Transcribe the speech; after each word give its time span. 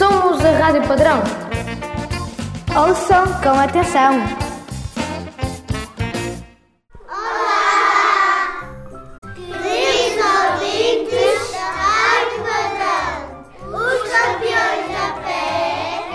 Somos 0.00 0.42
a 0.42 0.52
Rádio 0.52 0.88
Padrão. 0.88 1.22
Ouçam 2.74 3.26
com 3.42 3.50
atenção. 3.50 4.18
Queridos 9.34 10.24
ouvintes 10.24 11.52
da 11.52 11.66
Rádio 11.76 12.38
Padrão, 12.48 13.12
os 13.74 14.00
campeões 14.08 14.86
da 14.88 15.06
fé 15.22 15.44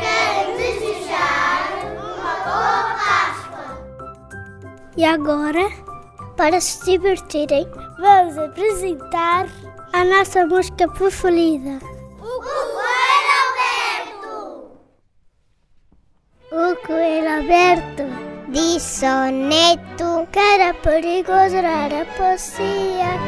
querem 0.00 0.56
desejar 0.56 1.68
uma 1.92 2.34
boa 2.46 2.84
Páscoa. 2.96 3.66
E 4.96 5.04
agora, 5.04 5.70
para 6.38 6.58
se 6.58 6.82
divertirem, 6.86 7.68
vamos 7.98 8.38
apresentar 8.38 9.46
a 9.92 10.04
nossa 10.06 10.46
música 10.46 10.88
preferida. 10.88 11.93
Aberto 17.34 18.04
diz 18.48 18.80
soneto 18.80 20.28
que 20.30 20.38
era 20.38 20.72
perigoso 20.72 21.56
era 21.56 22.06
passear, 22.16 23.18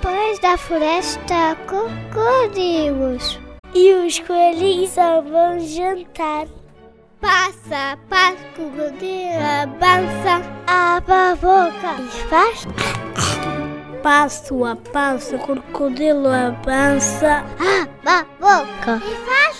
pois 0.00 0.40
da 0.40 0.58
floresta 0.58 1.56
crocodilos 1.68 3.38
e 3.72 3.92
os 3.94 4.18
coelhinhos 4.18 4.96
vão 5.30 5.60
jantar. 5.60 6.48
Passa, 7.20 7.96
passa, 8.08 8.36
crocodilo 8.56 9.38
avança, 9.62 10.42
abre 10.66 11.14
a 11.14 11.36
boca 11.36 11.94
e 12.00 12.28
faz. 12.28 12.66
Passo 14.02 14.64
a 14.64 14.74
passo, 14.74 15.38
crocodilo 15.38 16.26
avança, 16.26 17.44
abre 17.60 18.10
a 18.10 18.24
boca 18.40 19.00
e 19.06 19.14
faz. 19.24 19.51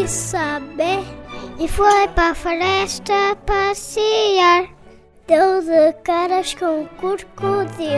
Quis 0.00 0.10
saber 0.10 1.04
e 1.58 1.68
foi 1.68 2.08
para 2.08 2.30
a 2.30 2.34
floresta 2.34 3.36
passear. 3.44 4.68
Deu 5.26 5.60
de 5.60 5.92
caras 6.02 6.54
com 6.54 6.82
o 6.82 6.88
crocodilo 6.96 7.90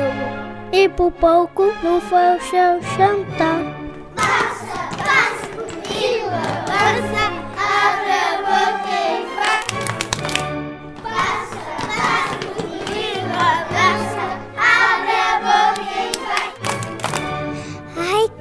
e 0.73 0.89
por 0.89 1.13
pouco 1.13 1.73
não 1.83 2.01
foi 2.01 2.37
o 2.37 2.43
seu 2.43 2.83
jantar. 2.97 3.52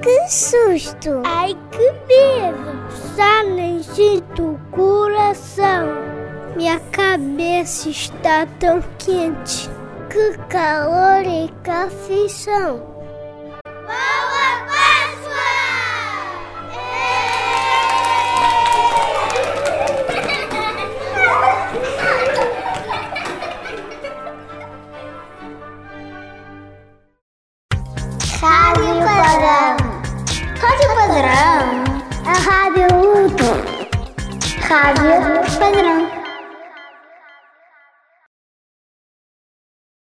Que 0.02 0.28
susto! 0.28 1.22
Ai 1.24 1.56
que 1.70 1.92
medo! 2.06 2.82
Nem 3.54 3.82
sinto 3.82 4.52
o 4.52 4.58
coração. 4.70 5.86
Minha 6.56 6.78
cabeça 6.90 7.88
está 7.88 8.46
tão 8.58 8.82
quente. 8.98 9.70
Que 10.10 10.36
calor 10.48 11.24
e 11.24 11.48
que 11.62 11.70
aflição. 11.70 12.78
Boa 13.64 14.66
Páscoa! 14.66 15.42
Padrão. 28.40 28.91
Rádio 34.72 35.58
Padrão. 35.58 36.21